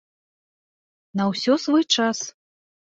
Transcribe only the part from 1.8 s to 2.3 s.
час!